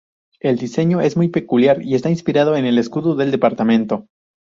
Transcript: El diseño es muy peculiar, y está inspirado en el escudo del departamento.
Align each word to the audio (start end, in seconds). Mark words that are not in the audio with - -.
El 0.39 0.57
diseño 0.57 0.99
es 0.99 1.15
muy 1.15 1.27
peculiar, 1.27 1.83
y 1.83 1.93
está 1.93 2.09
inspirado 2.09 2.55
en 2.55 2.65
el 2.65 2.79
escudo 2.79 3.15
del 3.15 3.29
departamento. 3.29 4.07